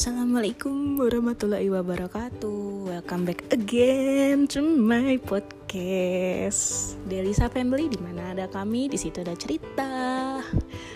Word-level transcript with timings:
Assalamualaikum 0.00 0.96
warahmatullahi 0.96 1.68
wabarakatuh. 1.68 2.88
Welcome 2.88 3.28
back 3.28 3.44
again 3.52 4.48
to 4.48 4.64
my 4.64 5.20
podcast. 5.20 6.96
Delisa 7.04 7.52
Family 7.52 7.92
di 7.92 8.00
mana 8.00 8.32
ada 8.32 8.48
kami 8.48 8.88
di 8.88 8.96
situ 8.96 9.20
ada 9.20 9.36
cerita. 9.36 9.92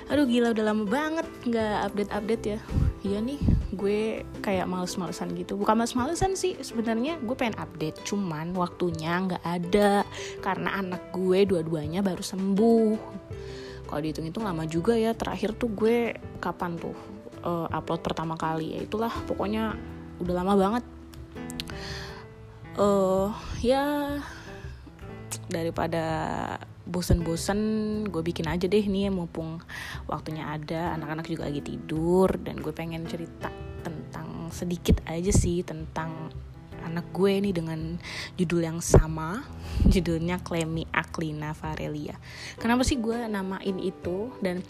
Aduh 0.09 0.25
gila 0.25 0.57
udah 0.57 0.65
lama 0.73 0.89
banget 0.89 1.29
nggak 1.45 1.77
update-update 1.85 2.45
ya. 2.49 2.59
Iya 3.05 3.21
nih 3.21 3.41
gue 3.77 4.25
kayak 4.41 4.65
males-malesan 4.73 5.37
gitu. 5.37 5.61
Bukan 5.61 5.85
males-malesan 5.85 6.33
sih 6.33 6.57
sebenarnya 6.65 7.21
gue 7.21 7.37
pengen 7.37 7.61
update 7.61 8.09
Cuman 8.09 8.57
waktunya 8.57 9.21
nggak 9.21 9.45
ada. 9.45 10.09
Karena 10.41 10.81
anak 10.81 11.13
gue 11.13 11.45
dua-duanya 11.45 12.01
baru 12.01 12.25
sembuh. 12.25 12.97
Kalau 13.85 14.01
dihitung-hitung 14.01 14.49
lama 14.49 14.65
juga 14.65 14.97
ya 14.97 15.13
terakhir 15.13 15.53
tuh 15.61 15.69
gue 15.77 16.17
kapan 16.41 16.81
tuh 16.81 17.14
uh, 17.45 17.69
upload 17.71 18.01
pertama 18.01 18.35
kali. 18.35 18.75
Ya 18.75 18.81
itulah 18.83 19.13
pokoknya 19.29 19.77
udah 20.19 20.35
lama 20.35 20.55
banget. 20.57 20.85
Uh, 22.75 23.31
ya 23.63 24.19
daripada 25.47 26.03
bosen-bosen 26.85 27.61
gue 28.11 28.23
bikin 28.25 28.51
aja 28.51 28.67
deh 28.67 28.83
nih 28.83 29.13
mumpung 29.13 29.61
waktunya 30.09 30.49
ada. 30.49 30.97
Anak-anak 30.97 31.29
juga 31.29 31.47
lagi 31.47 31.63
tidur 31.63 32.35
dan 32.41 32.59
gue 32.59 32.73
pengen 32.73 33.05
cerita 33.07 33.53
tentang 33.85 34.49
sedikit 34.51 35.05
aja 35.07 35.31
sih 35.31 35.61
tentang 35.63 36.33
anak 36.85 37.09
gue 37.17 37.41
nih 37.41 37.55
dengan 37.57 37.97
judul 38.37 38.61
yang 38.65 38.81
sama. 38.81 39.45
Judulnya 39.93 40.41
Klemi 40.45 40.85
Aklina 40.93 41.57
Varelia 41.57 42.17
kenapa 42.61 42.85
sih 42.85 43.01
gue 43.01 43.25
namain 43.29 43.77
itu? 43.81 44.33
Dan 44.45 44.61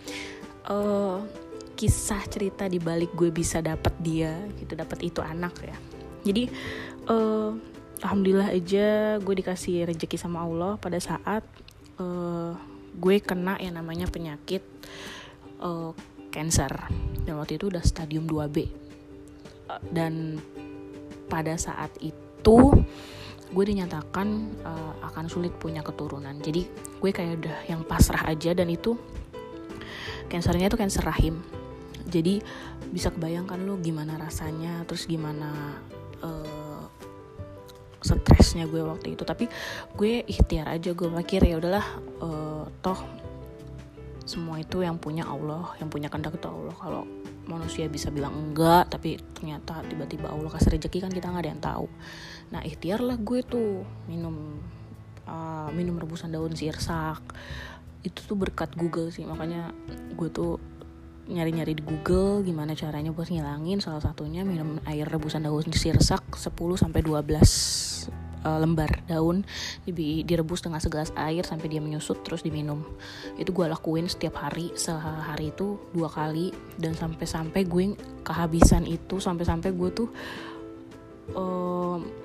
uh, 0.69 1.21
kisah 1.75 2.23
cerita 2.31 2.71
di 2.71 2.79
balik 2.79 3.13
gue 3.19 3.35
bisa 3.35 3.59
dapat 3.59 3.93
dia 3.99 4.35
gitu 4.59 4.79
dapat 4.79 4.99
itu 5.03 5.21
anak 5.21 5.55
ya. 5.61 5.77
Jadi 6.25 6.49
uh, 7.11 7.53
alhamdulillah 8.01 8.55
aja 8.55 9.19
gue 9.21 9.35
dikasih 9.45 9.91
rezeki 9.91 10.17
sama 10.17 10.47
Allah 10.47 10.79
pada 10.79 10.97
saat 11.03 11.45
uh, 11.99 12.55
gue 12.95 13.17
kena 13.21 13.59
yang 13.59 13.75
namanya 13.77 14.07
penyakit 14.07 14.63
uh, 15.61 15.91
cancer. 16.31 16.71
Dan 17.27 17.37
waktu 17.41 17.59
itu 17.59 17.69
udah 17.69 17.83
stadium 17.83 18.25
2B 18.25 18.71
uh, 19.69 19.83
dan 19.91 20.39
pada 21.27 21.59
saat 21.59 21.91
itu 21.99 22.57
gue 23.55 23.65
dinyatakan 23.71 24.27
uh, 24.67 24.93
akan 25.13 25.27
sulit 25.27 25.53
punya 25.59 25.83
keturunan. 25.83 26.39
Jadi 26.39 26.65
gue 27.03 27.11
kayak 27.11 27.45
udah 27.45 27.59
yang 27.69 27.83
pasrah 27.83 28.25
aja 28.31 28.55
dan 28.55 28.71
itu 28.71 28.95
kansernya 30.29 30.73
itu 30.73 30.79
kanker 30.81 31.05
rahim 31.05 31.45
jadi 32.09 32.45
bisa 32.93 33.11
kebayangkan 33.11 33.59
lo 33.65 33.81
gimana 33.81 34.21
rasanya 34.21 34.85
terus 34.85 35.09
gimana 35.09 35.81
uh, 36.21 36.87
stresnya 38.05 38.69
gue 38.69 38.85
waktu 38.85 39.17
itu. 39.17 39.25
Tapi 39.25 39.49
gue 39.97 40.23
ikhtiar 40.29 40.69
aja 40.69 40.93
gue 40.93 41.09
mikir 41.09 41.41
ya 41.41 41.57
udahlah 41.57 41.87
uh, 42.21 42.65
toh 42.85 43.01
semua 44.25 44.57
itu 44.57 44.81
yang 44.81 44.97
punya 44.97 45.29
Allah 45.29 45.77
yang 45.81 45.89
punya 45.89 46.13
kehendak 46.13 46.37
itu 46.37 46.49
Allah. 46.49 46.77
Kalau 46.77 47.03
manusia 47.45 47.89
bisa 47.89 48.09
bilang 48.09 48.33
enggak 48.33 48.89
tapi 48.89 49.21
ternyata 49.37 49.85
tiba-tiba 49.85 50.33
Allah 50.33 50.49
kasih 50.49 50.81
rezeki 50.81 50.99
kan 51.05 51.13
kita 51.13 51.29
nggak 51.33 51.45
ada 51.45 51.51
yang 51.53 51.65
tahu. 51.65 51.87
Nah 52.53 52.61
ikhtiar 52.65 53.01
lah 53.01 53.17
gue 53.17 53.41
tuh 53.45 53.85
minum 54.09 54.61
uh, 55.29 55.69
minum 55.73 55.97
rebusan 55.97 56.33
daun 56.33 56.53
sirsak 56.53 57.21
itu 58.05 58.21
tuh 58.29 58.37
berkat 58.37 58.69
Google 58.77 59.09
sih 59.09 59.25
makanya 59.25 59.73
gue 60.13 60.29
tuh 60.29 60.61
nyari-nyari 61.25 61.73
di 61.73 61.83
Google 61.85 62.45
gimana 62.45 62.77
caranya 62.77 63.11
buat 63.11 63.33
ngilangin. 63.33 63.81
Salah 63.81 64.03
satunya 64.05 64.45
minum 64.45 64.81
air 64.85 65.09
rebusan 65.09 65.49
daun 65.49 65.65
sirsak 65.73 66.37
10 66.37 66.53
sampai 66.77 67.01
12 67.01 68.11
uh, 68.45 68.59
lembar 68.61 69.03
daun. 69.09 69.43
Direbus 69.89 70.61
dengan 70.61 70.79
segelas 70.79 71.11
air 71.17 71.43
sampai 71.49 71.73
dia 71.73 71.81
menyusut 71.81 72.21
terus 72.23 72.45
diminum. 72.45 72.85
Itu 73.41 73.57
gue 73.57 73.67
lakuin 73.67 74.07
setiap 74.07 74.39
hari. 74.39 74.71
Sehari 74.77 75.51
itu 75.51 75.81
dua 75.97 76.13
kali. 76.13 76.53
Dan 76.77 76.93
sampai-sampai 76.93 77.65
gue 77.65 77.97
kehabisan 78.23 78.85
itu 78.85 79.19
sampai-sampai 79.19 79.71
gue 79.73 79.91
tuh 79.91 80.09
um, 81.33 82.24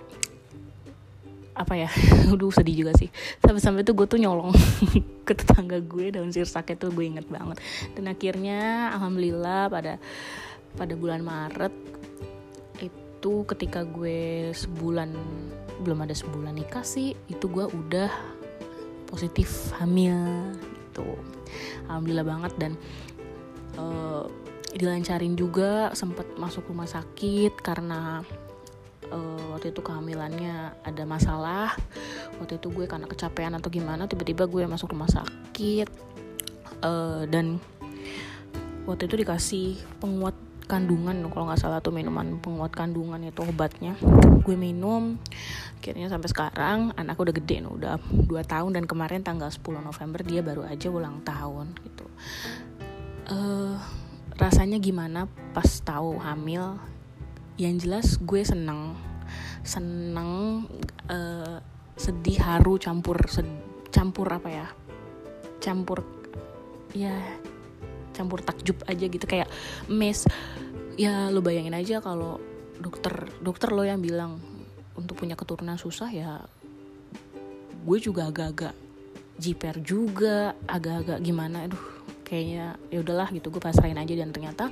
apa 1.59 1.75
ya 1.75 1.91
udah 2.33 2.47
sedih 2.55 2.87
juga 2.87 2.95
sih. 2.95 3.11
Sampai-sampai 3.43 3.83
tuh 3.83 3.93
gue 3.99 4.07
tuh 4.07 4.15
nyolong 4.15 4.55
ke 5.27 5.35
tetangga 5.35 5.83
gue 5.83 6.15
daun 6.15 6.31
sirsak 6.31 6.71
itu 6.71 6.87
gue 6.87 7.05
inget 7.05 7.27
banget. 7.27 7.59
Dan 7.93 8.07
akhirnya 8.07 8.89
alhamdulillah 8.95 9.67
pada 9.67 9.99
pada 10.79 10.93
bulan 10.95 11.19
Maret 11.19 11.75
itu 12.79 13.33
ketika 13.51 13.83
gue 13.83 14.55
sebulan 14.55 15.11
belum 15.83 15.99
ada 16.07 16.15
sebulan 16.15 16.55
nikah 16.55 16.87
sih 16.87 17.11
itu 17.27 17.45
gue 17.51 17.67
udah 17.67 18.07
positif 19.11 19.75
hamil 19.75 20.55
gitu. 20.63 21.19
Alhamdulillah 21.91 22.27
banget 22.27 22.53
dan 22.55 22.71
uh, 23.75 24.23
dilancarin 24.71 25.33
juga 25.33 25.89
sempat 25.97 26.29
masuk 26.37 26.69
rumah 26.69 26.85
sakit 26.85 27.57
karena 27.59 28.21
uh, 29.11 29.53
waktu 29.55 29.73
itu 29.73 29.81
kehamilannya 29.81 30.73
ada 30.85 31.03
masalah. 31.05 31.73
Waktu 32.41 32.61
itu 32.61 32.67
gue 32.71 32.85
karena 32.85 33.05
kecapean 33.09 33.53
atau 33.57 33.69
gimana 33.69 34.05
tiba-tiba 34.05 34.45
gue 34.45 34.63
masuk 34.65 34.93
rumah 34.93 35.09
sakit. 35.09 35.89
Uh, 36.79 37.27
dan 37.27 37.59
waktu 38.87 39.11
itu 39.11 39.15
dikasih 39.19 39.67
penguat 39.99 40.33
kandungan 40.69 41.25
kalau 41.33 41.49
nggak 41.49 41.57
salah 41.57 41.81
tuh 41.81 41.89
minuman 41.89 42.37
penguat 42.39 42.71
kandungan 42.71 43.19
itu 43.25 43.41
obatnya. 43.41 43.97
Gue 44.45 44.55
minum 44.55 45.17
akhirnya 45.79 46.11
sampai 46.11 46.29
sekarang 46.29 46.79
anak 46.93 47.17
udah 47.17 47.33
gede 47.33 47.65
nih 47.65 47.71
udah 47.71 47.97
2 47.99 48.29
tahun. 48.45 48.71
Dan 48.77 48.85
kemarin 48.85 49.25
tanggal 49.25 49.49
10 49.49 49.81
November 49.81 50.21
dia 50.21 50.45
baru 50.45 50.63
aja 50.69 50.87
ulang 50.87 51.25
tahun 51.25 51.73
gitu. 51.83 52.05
Uh, 53.29 53.77
rasanya 54.39 54.79
gimana 54.79 55.27
pas 55.51 55.67
tahu 55.83 56.15
hamil 56.23 56.79
yang 57.59 57.75
jelas 57.75 58.15
gue 58.23 58.41
seneng. 58.41 58.95
Seneng 59.61 60.63
uh, 61.11 61.59
sedih 61.99 62.39
haru 62.39 62.79
campur 62.79 63.19
sed, 63.27 63.45
campur 63.91 64.31
apa 64.31 64.47
ya? 64.47 64.67
Campur 65.59 66.07
ya 66.95 67.13
campur 68.15 68.39
takjub 68.39 68.79
aja 68.87 69.05
gitu. 69.05 69.25
Kayak 69.27 69.51
mes 69.91 70.23
ya 70.95 71.27
lo 71.27 71.43
bayangin 71.43 71.75
aja 71.75 71.99
kalau 71.99 72.39
dokter 72.79 73.27
dokter 73.43 73.75
lo 73.75 73.83
yang 73.83 73.99
bilang 73.99 74.39
untuk 74.95 75.19
punya 75.19 75.35
keturunan 75.35 75.75
susah 75.75 76.07
ya 76.11 76.43
gue 77.79 77.97
juga 77.99 78.27
agak-agak 78.27 78.75
jiper 79.39 79.79
juga 79.79 80.51
agak-agak 80.67 81.23
gimana 81.23 81.63
aduh 81.63 81.79
kayaknya 82.27 82.75
ya 82.93 82.99
udahlah 83.01 83.27
gitu 83.33 83.49
gue 83.49 83.61
pasrahin 83.63 83.97
aja. 83.97 84.13
Dan 84.13 84.29
ternyata 84.29 84.69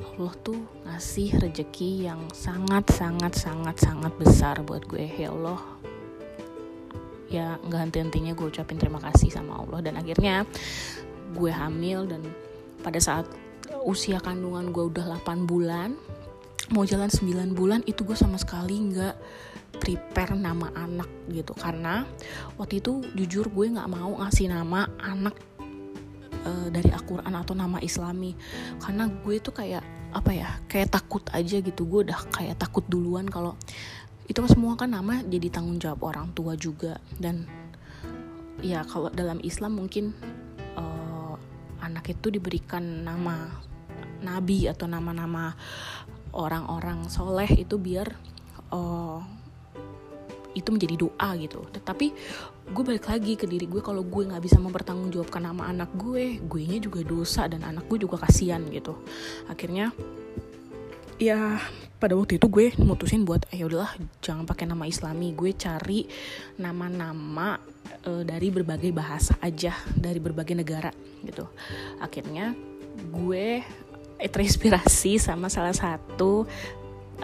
Allah 0.00 0.34
tuh 0.40 0.60
ngasih 0.88 1.40
rejeki 1.40 2.08
yang 2.08 2.20
sangat 2.32 2.88
sangat 2.92 3.32
sangat 3.36 3.76
sangat 3.76 4.12
besar 4.16 4.60
buat 4.64 4.84
gue. 4.88 5.06
Ya 5.06 5.28
Allah. 5.32 5.60
Ya 7.30 7.46
nggak 7.62 7.80
henti-hentinya 7.88 8.32
gue 8.34 8.46
ucapin 8.48 8.80
terima 8.80 8.98
kasih 9.00 9.30
sama 9.30 9.60
Allah. 9.60 9.80
Dan 9.84 10.00
akhirnya 10.00 10.48
gue 11.36 11.52
hamil 11.52 12.08
dan 12.08 12.24
pada 12.80 12.98
saat 12.98 13.28
usia 13.86 14.18
kandungan 14.18 14.72
gue 14.74 14.90
udah 14.90 15.20
8 15.22 15.46
bulan 15.46 15.94
mau 16.70 16.86
jalan 16.86 17.10
9 17.10 17.54
bulan 17.54 17.80
itu 17.86 18.06
gue 18.06 18.14
sama 18.14 18.38
sekali 18.38 18.78
nggak 18.78 19.14
prepare 19.78 20.34
nama 20.34 20.70
anak 20.74 21.08
gitu. 21.30 21.54
Karena 21.54 22.04
waktu 22.58 22.82
itu 22.82 23.02
jujur 23.14 23.50
gue 23.50 23.66
nggak 23.74 23.90
mau 23.90 24.20
ngasih 24.22 24.50
nama 24.50 24.86
anak 24.98 25.34
uh, 26.44 26.68
dari 26.72 26.90
Al-Quran 26.92 27.34
atau 27.34 27.54
nama 27.56 27.78
Islami. 27.80 28.36
Karena 28.80 29.08
gue 29.08 29.36
tuh 29.40 29.54
kayak 29.54 29.84
apa 30.10 30.30
ya 30.34 30.50
kayak 30.66 30.90
takut 30.90 31.22
aja 31.30 31.60
gitu. 31.62 31.86
Gue 31.86 32.06
udah 32.08 32.20
kayak 32.32 32.58
takut 32.58 32.84
duluan 32.86 33.26
kalau 33.28 33.54
itu 34.30 34.38
semua 34.46 34.78
kan 34.78 34.94
nama 34.94 35.26
jadi 35.26 35.50
tanggung 35.50 35.82
jawab 35.82 36.14
orang 36.14 36.30
tua 36.36 36.54
juga. 36.54 36.98
Dan 37.18 37.46
ya 38.60 38.84
kalau 38.86 39.10
dalam 39.10 39.40
Islam 39.42 39.80
mungkin 39.80 40.12
uh, 40.76 41.34
anak 41.82 42.14
itu 42.14 42.30
diberikan 42.30 43.04
nama 43.04 43.50
nabi 44.20 44.68
atau 44.68 44.84
nama-nama 44.84 45.56
orang-orang 46.36 47.08
soleh 47.08 47.48
itu 47.56 47.80
biar 47.80 48.12
uh, 48.70 49.18
itu 50.54 50.68
menjadi 50.70 50.94
doa 50.98 51.28
gitu. 51.38 51.66
Tetapi 51.70 52.06
gue 52.70 52.84
balik 52.86 53.10
lagi 53.10 53.34
ke 53.34 53.50
diri 53.50 53.66
gue 53.66 53.82
kalau 53.82 54.06
gue 54.06 54.30
nggak 54.30 54.42
bisa 54.46 54.62
mempertanggungjawabkan 54.62 55.42
nama 55.42 55.74
anak 55.74 55.90
gue 55.98 56.38
gue 56.38 56.62
nya 56.62 56.78
juga 56.78 57.02
dosa 57.02 57.50
dan 57.50 57.66
anak 57.66 57.90
gue 57.90 58.06
juga 58.06 58.22
kasihan 58.22 58.62
gitu. 58.70 58.94
Akhirnya 59.50 59.90
ya 61.20 61.58
pada 62.00 62.16
waktu 62.16 62.40
itu 62.40 62.46
gue 62.48 62.72
mutusin 62.80 63.28
buat 63.28 63.44
ya 63.52 63.66
udahlah 63.66 63.92
jangan 64.22 64.46
pakai 64.46 64.70
nama 64.70 64.86
islami. 64.86 65.34
Gue 65.34 65.52
cari 65.58 66.06
nama-nama 66.62 67.58
e, 68.06 68.22
dari 68.22 68.48
berbagai 68.54 68.94
bahasa 68.94 69.34
aja 69.42 69.74
dari 69.92 70.22
berbagai 70.22 70.54
negara 70.54 70.94
gitu. 71.26 71.50
Akhirnya 71.98 72.54
gue 73.10 73.66
terinspirasi 74.20 75.16
sama 75.16 75.48
salah 75.48 75.72
satu 75.72 76.44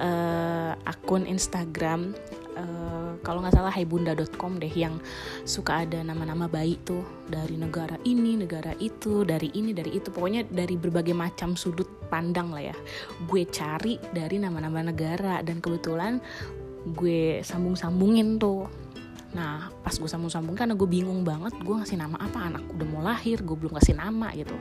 uh, 0.00 0.72
akun 0.88 1.28
Instagram 1.28 2.16
uh, 2.56 3.20
kalau 3.20 3.44
nggak 3.44 3.54
salah 3.54 3.72
haibunda.com 3.72 4.58
deh 4.58 4.72
yang 4.72 4.98
suka 5.44 5.84
ada 5.84 6.02
nama-nama 6.02 6.48
bayi 6.48 6.80
tuh 6.82 7.04
dari 7.28 7.54
negara 7.60 8.00
ini, 8.02 8.40
negara 8.40 8.72
itu, 8.80 9.22
dari 9.22 9.52
ini, 9.54 9.76
dari 9.76 9.94
itu. 9.94 10.08
Pokoknya 10.10 10.48
dari 10.48 10.74
berbagai 10.74 11.12
macam 11.14 11.54
sudut 11.54 11.86
pandang 12.08 12.50
lah 12.50 12.72
ya. 12.72 12.76
Gue 13.28 13.46
cari 13.46 14.00
dari 14.10 14.40
nama-nama 14.40 14.82
negara 14.82 15.44
dan 15.44 15.60
kebetulan 15.60 16.18
gue 16.96 17.42
sambung-sambungin 17.42 18.38
tuh 18.38 18.86
Nah 19.36 19.68
pas 19.84 19.92
gue 19.92 20.08
sambung-sambung 20.08 20.56
karena 20.56 20.72
gue 20.72 20.88
bingung 20.88 21.20
banget 21.20 21.52
gue 21.60 21.74
ngasih 21.76 22.00
nama 22.00 22.16
apa 22.16 22.48
anak 22.48 22.64
udah 22.72 22.86
mau 22.88 23.04
lahir 23.04 23.44
gue 23.44 23.52
belum 23.52 23.76
ngasih 23.76 23.92
nama 23.92 24.32
gitu. 24.32 24.56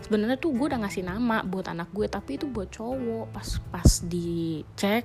Sebenarnya 0.00 0.40
tuh 0.40 0.56
gue 0.56 0.66
udah 0.72 0.80
ngasih 0.80 1.04
nama 1.04 1.44
buat 1.44 1.68
anak 1.68 1.92
gue 1.92 2.08
tapi 2.08 2.40
itu 2.40 2.48
buat 2.48 2.72
cowok 2.72 3.28
pas 3.36 3.48
pas 3.68 3.90
dicek 4.08 5.04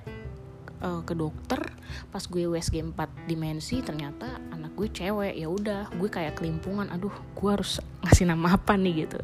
uh, 0.82 1.00
ke 1.06 1.14
dokter 1.14 1.62
pas 2.10 2.24
gue 2.24 2.44
USG 2.50 2.82
4 2.82 3.30
dimensi 3.30 3.80
ternyata 3.80 4.42
anak 4.50 4.74
gue 4.74 4.90
cewek. 4.90 5.38
Ya 5.38 5.48
udah 5.48 5.88
gue 5.94 6.08
kayak 6.10 6.36
kelimpungan 6.36 6.90
aduh 6.90 7.14
gue 7.38 7.50
harus 7.50 7.78
ngasih 8.04 8.28
nama 8.28 8.58
apa 8.58 8.74
nih? 8.76 9.06
gitu. 9.06 9.20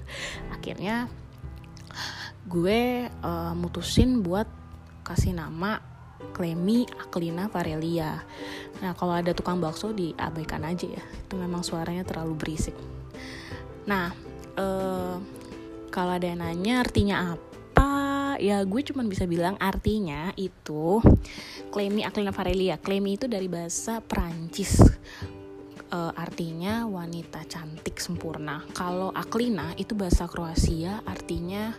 Akhirnya 0.55 1.11
gue 2.49 3.11
uh, 3.11 3.53
mutusin 3.53 4.25
buat 4.25 4.49
kasih 5.05 5.37
nama 5.37 5.83
Klemi 6.35 6.87
Aklina 6.99 7.47
Varelia. 7.47 8.23
Nah 8.83 8.93
kalau 8.99 9.15
ada 9.15 9.31
tukang 9.35 9.63
bakso 9.63 9.95
diabaikan 9.95 10.67
aja 10.67 10.87
ya, 10.87 11.03
itu 11.03 11.35
memang 11.39 11.63
suaranya 11.63 12.03
terlalu 12.03 12.35
berisik. 12.35 12.75
Nah 13.87 14.11
eh, 14.59 15.17
kalau 15.89 16.13
ada 16.19 16.27
yang 16.27 16.43
nanya 16.43 16.83
artinya 16.83 17.39
apa, 17.39 17.58
ya 18.39 18.63
gue 18.65 18.81
cuma 18.87 19.03
bisa 19.05 19.27
bilang 19.27 19.59
artinya 19.59 20.33
itu 20.39 21.03
Klemi 21.69 22.07
Aklina 22.07 22.33
Varelia. 22.33 22.81
Klemi 22.81 23.19
itu 23.19 23.29
dari 23.29 23.51
bahasa 23.51 24.01
Perancis. 24.01 24.81
Uh, 25.89 26.13
artinya 26.21 26.85
wanita 26.85 27.49
cantik 27.49 27.97
sempurna. 27.97 28.61
Kalau 28.77 29.09
Aklina 29.13 29.73
itu 29.81 29.97
bahasa 29.97 30.29
Kroasia, 30.29 31.01
artinya 31.09 31.73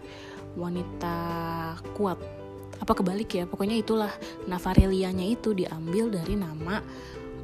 wanita 0.58 1.18
kuat 1.94 2.18
apa 2.80 2.96
kebalik 2.96 3.30
ya 3.36 3.44
pokoknya 3.44 3.76
itulah 3.76 4.10
Navarelianya 4.48 5.28
itu 5.28 5.52
diambil 5.52 6.10
dari 6.10 6.40
nama 6.40 6.80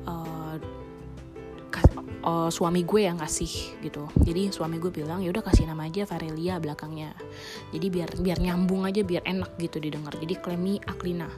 uh, 0.08 0.56
uh, 2.26 2.50
suami 2.50 2.82
gue 2.82 3.06
yang 3.06 3.22
kasih 3.22 3.78
gitu. 3.86 4.10
Jadi 4.26 4.50
suami 4.50 4.82
gue 4.82 4.90
bilang 4.90 5.22
ya 5.22 5.30
udah 5.30 5.46
kasih 5.46 5.70
nama 5.70 5.86
aja 5.86 6.04
Varelia 6.10 6.58
belakangnya. 6.58 7.14
Jadi 7.70 7.88
biar 7.94 8.10
biar 8.18 8.38
nyambung 8.42 8.84
aja 8.84 9.06
biar 9.06 9.24
enak 9.24 9.56
gitu 9.62 9.78
didengar. 9.78 10.18
Jadi 10.18 10.34
Klemi 10.42 10.82
Aklina 10.84 11.30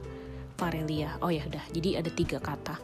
Varelia 0.58 1.14
oh 1.22 1.30
ya 1.30 1.44
udah 1.46 1.64
jadi 1.70 2.00
ada 2.02 2.10
tiga 2.10 2.40
kata. 2.40 2.80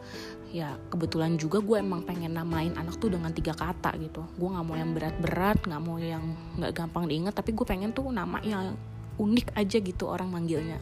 Ya 0.55 0.77
kebetulan 0.87 1.35
juga 1.35 1.59
gue 1.59 1.81
emang 1.81 2.07
pengen 2.07 2.37
namain 2.37 2.71
anak 2.79 2.95
tuh 3.01 3.11
dengan 3.11 3.33
tiga 3.33 3.51
kata 3.51 3.97
gitu. 3.99 4.23
Gue 4.37 4.49
nggak 4.53 4.63
mau 4.63 4.77
yang 4.77 4.95
berat-berat 4.95 5.59
nggak 5.65 5.81
mau 5.81 5.97
yang 5.99 6.23
nggak 6.55 6.71
gampang 6.71 7.09
diingat 7.09 7.35
tapi 7.35 7.51
gue 7.51 7.65
pengen 7.67 7.91
tuh 7.91 8.07
nama 8.13 8.39
yang 8.45 8.77
unik 9.15 9.55
aja 9.55 9.77
gitu 9.79 10.07
orang 10.07 10.31
manggilnya. 10.31 10.79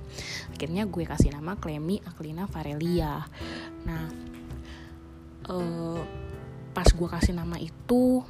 Akhirnya 0.54 0.86
gue 0.86 1.04
kasih 1.08 1.34
nama 1.34 1.58
Klemi 1.58 2.04
Aklina 2.06 2.46
Varelia 2.46 3.26
nah 3.84 4.08
uh, 5.50 6.00
pas 6.74 6.90
gue 6.90 7.08
kasih 7.08 7.38
nama 7.38 7.56
itu 7.62 8.26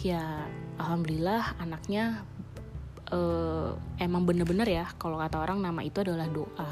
ya 0.00 0.48
alhamdulillah 0.80 1.60
anaknya 1.60 2.24
uh, 3.12 3.76
emang 4.00 4.24
bener-bener 4.24 4.64
ya 4.64 4.84
kalau 4.96 5.20
kata 5.20 5.40
orang 5.40 5.60
nama 5.60 5.84
itu 5.84 6.00
adalah 6.00 6.26
doa. 6.30 6.70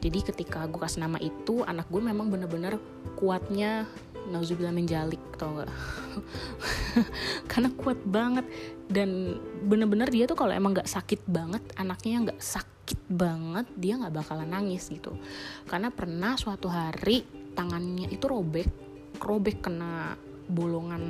Jadi 0.00 0.18
ketika 0.24 0.64
gue 0.64 0.80
kasih 0.80 1.04
nama 1.04 1.20
itu 1.20 1.62
anak 1.66 1.86
gue 1.92 2.00
memang 2.00 2.32
bener-bener 2.32 2.80
kuatnya 3.18 3.84
nauzubillah 4.24 4.72
menjalik 4.72 5.20
tau 5.36 5.60
gak 5.60 5.68
karena 7.50 7.68
kuat 7.76 8.00
banget. 8.08 8.46
Dan 8.88 9.40
bener-bener 9.64 10.08
dia 10.08 10.24
tuh 10.24 10.36
kalau 10.36 10.52
emang 10.52 10.76
nggak 10.76 10.88
sakit 10.88 11.24
banget 11.28 11.64
anaknya 11.76 12.32
nggak 12.32 12.40
sakit 12.40 13.00
banget 13.08 13.66
dia 13.76 14.00
nggak 14.00 14.14
bakalan 14.16 14.48
nangis 14.48 14.88
gitu. 14.88 15.12
Karena 15.68 15.92
pernah 15.92 16.36
suatu 16.36 16.68
hari 16.68 17.24
tangannya 17.54 18.10
itu 18.10 18.24
robek 18.26 18.68
robek 19.22 19.62
kena 19.62 20.18
bolongan 20.50 21.02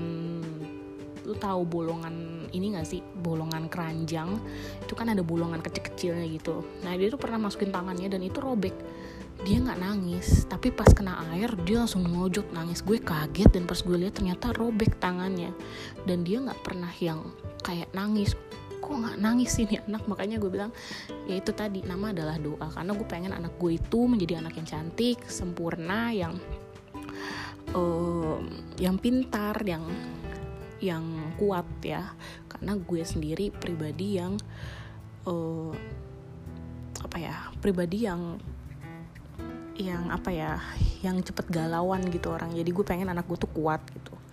lu 1.25 1.35
tahu 1.41 1.65
bolongan 1.65 2.47
ini 2.53 2.77
gak 2.77 2.87
sih? 2.87 3.01
Bolongan 3.01 3.67
keranjang 3.73 4.37
itu 4.85 4.93
kan 4.93 5.11
ada 5.11 5.25
bolongan 5.25 5.59
kecil-kecilnya 5.65 6.29
gitu. 6.31 6.63
Nah 6.85 6.95
dia 6.95 7.09
tuh 7.09 7.19
pernah 7.19 7.49
masukin 7.49 7.73
tangannya 7.73 8.13
dan 8.13 8.21
itu 8.23 8.39
robek. 8.39 8.77
Dia 9.43 9.61
nggak 9.61 9.81
nangis 9.83 10.47
tapi 10.47 10.71
pas 10.71 10.89
kena 10.95 11.21
air 11.35 11.51
dia 11.67 11.83
langsung 11.83 12.07
ngojok 12.07 12.55
nangis. 12.55 12.85
Gue 12.85 13.03
kaget 13.03 13.51
dan 13.51 13.67
pas 13.67 13.81
gue 13.81 13.97
lihat 13.99 14.15
ternyata 14.21 14.55
robek 14.55 15.01
tangannya. 15.03 15.51
Dan 16.07 16.23
dia 16.23 16.39
nggak 16.45 16.61
pernah 16.63 16.93
yang 17.03 17.33
kayak 17.65 17.91
nangis. 17.97 18.37
Kok 18.85 18.95
nggak 18.95 19.17
nangis 19.19 19.57
ini 19.59 19.81
anak? 19.81 20.05
Makanya 20.07 20.37
gue 20.37 20.51
bilang 20.53 20.71
ya 21.25 21.41
itu 21.41 21.51
tadi 21.57 21.83
nama 21.83 22.13
adalah 22.13 22.37
doa. 22.37 22.69
Karena 22.69 22.93
gue 22.95 23.07
pengen 23.09 23.33
anak 23.33 23.57
gue 23.59 23.81
itu 23.81 24.01
menjadi 24.07 24.45
anak 24.45 24.61
yang 24.61 24.69
cantik 24.69 25.25
sempurna 25.27 26.13
yang 26.15 26.37
uh, 27.75 28.39
yang 28.81 28.97
pintar 28.97 29.59
yang 29.67 29.85
yang 30.81 31.05
kuat 31.37 31.67
ya. 31.85 32.15
Karena 32.49 32.79
gue 32.79 33.03
sendiri 33.05 33.51
pribadi 33.53 34.19
yang 34.19 34.39
uh, 35.29 35.75
apa 37.05 37.17
ya 37.21 37.35
pribadi 37.61 38.09
yang 38.09 38.41
yang 39.75 40.09
apa 40.09 40.31
ya 40.31 40.63
yang 41.03 41.21
cepet 41.21 41.51
galauan 41.51 42.07
gitu 42.09 42.33
orang. 42.33 42.55
Jadi 42.55 42.71
gue 42.71 42.85
pengen 42.87 43.11
anak 43.13 43.29
gue 43.29 43.37
tuh 43.37 43.51
kuat 43.53 43.85
gitu 43.93 44.24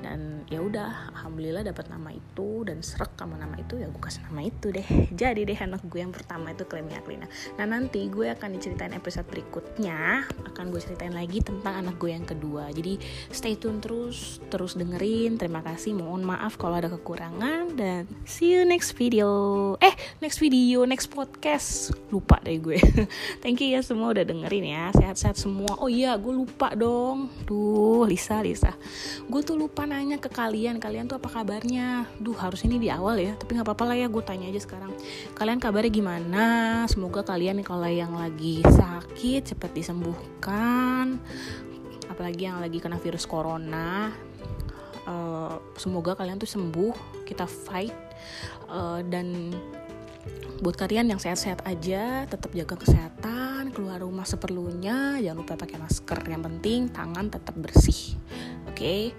dan 0.00 0.44
ya 0.48 0.60
udah 0.64 1.14
alhamdulillah 1.16 1.64
dapat 1.64 1.88
nama 1.92 2.12
itu 2.12 2.64
dan 2.64 2.80
serak 2.80 3.14
sama 3.16 3.36
nama 3.36 3.56
itu 3.60 3.78
ya 3.78 3.88
gue 3.88 4.02
kasih 4.02 4.24
nama 4.28 4.40
itu 4.44 4.72
deh. 4.72 4.86
Jadi 5.20 5.46
deh 5.46 5.58
anak 5.58 5.84
gue 5.86 6.00
yang 6.02 6.12
pertama 6.12 6.52
itu 6.52 6.64
Klemi 6.66 6.96
Aklina 6.96 7.28
nah 7.56 7.66
nanti 7.68 8.08
gue 8.08 8.32
akan 8.32 8.56
diceritain 8.56 8.96
episode 8.96 9.26
berikutnya 9.28 10.24
akan 10.50 10.72
gue 10.72 10.80
ceritain 10.80 11.14
lagi 11.14 11.40
tentang 11.40 11.84
anak 11.84 11.96
gue 11.96 12.10
yang 12.12 12.26
kedua. 12.26 12.68
Jadi 12.72 13.00
stay 13.30 13.56
tune 13.56 13.80
terus 13.80 14.40
terus 14.52 14.76
dengerin. 14.76 15.40
Terima 15.40 15.64
kasih 15.64 15.96
mohon 15.96 16.24
maaf 16.24 16.56
kalau 16.56 16.76
ada 16.76 16.88
kekurangan. 16.92 17.76
Dan 17.76 18.04
see 18.24 18.56
you 18.56 18.62
next 18.64 18.96
video. 18.96 19.74
Eh 19.80 19.92
next 20.20 20.40
video 20.40 20.84
next 20.84 21.08
podcast. 21.12 21.96
Lupa 22.12 22.40
deh 22.44 22.60
gue. 22.60 22.78
Thank 23.42 23.64
you 23.64 23.76
ya 23.76 23.80
semua 23.80 24.12
udah 24.12 24.24
dengerin 24.24 24.66
ya. 24.68 24.84
Sehat-sehat 24.96 25.36
semua. 25.40 25.76
Oh 25.80 25.88
iya 25.88 26.16
gue 26.20 26.32
lupa 26.32 26.72
dong. 26.76 27.32
Tuh 27.44 28.04
Lisa 28.04 28.40
Lisa. 28.44 28.74
Gue 29.28 29.40
tuh 29.44 29.56
lupa 29.56 29.86
nanya 29.90 30.22
ke 30.22 30.30
kalian 30.30 30.78
kalian 30.78 31.10
tuh 31.10 31.18
apa 31.18 31.26
kabarnya? 31.26 32.06
Duh 32.22 32.38
harus 32.38 32.62
ini 32.62 32.78
di 32.78 32.86
awal 32.86 33.18
ya 33.18 33.34
tapi 33.34 33.58
nggak 33.58 33.66
apa-apa 33.66 33.90
lah 33.90 33.96
ya 33.98 34.06
gue 34.06 34.22
tanya 34.22 34.46
aja 34.46 34.62
sekarang. 34.62 34.94
Kalian 35.34 35.58
kabarnya 35.58 35.90
gimana? 35.90 36.46
Semoga 36.86 37.26
kalian 37.26 37.66
kalau 37.66 37.90
yang 37.90 38.14
lagi 38.14 38.62
sakit 38.62 39.50
cepat 39.50 39.74
disembuhkan 39.74 41.18
apalagi 42.06 42.46
yang 42.46 42.62
lagi 42.62 42.78
kena 42.78 43.02
virus 43.02 43.26
corona. 43.26 44.14
Uh, 45.10 45.58
semoga 45.74 46.14
kalian 46.14 46.38
tuh 46.38 46.46
sembuh 46.46 47.26
kita 47.26 47.50
fight. 47.50 47.94
Uh, 48.70 49.02
dan 49.02 49.50
buat 50.60 50.76
kalian 50.76 51.08
yang 51.08 51.18
sehat-sehat 51.18 51.64
aja 51.64 52.28
tetap 52.28 52.52
jaga 52.52 52.76
kesehatan 52.76 53.72
keluar 53.72 54.04
rumah 54.04 54.28
seperlunya 54.28 55.16
jangan 55.18 55.40
lupa 55.42 55.58
pakai 55.58 55.80
masker. 55.80 56.20
Yang 56.28 56.42
penting 56.46 56.80
tangan 56.92 57.26
tetap 57.32 57.56
bersih 57.56 58.14
oke? 58.68 58.76
okay? 58.76 59.10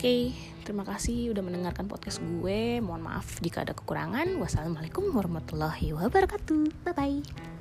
Oke, 0.00 0.32
terima 0.64 0.80
kasih 0.80 1.28
udah 1.28 1.44
mendengarkan 1.44 1.84
podcast 1.84 2.24
gue. 2.24 2.80
Mohon 2.80 3.04
maaf 3.04 3.36
jika 3.44 3.68
ada 3.68 3.76
kekurangan. 3.76 4.32
Wassalamualaikum 4.40 5.12
warahmatullahi 5.12 5.92
wabarakatuh. 5.92 6.88
Bye 6.88 6.96
bye. 6.96 7.59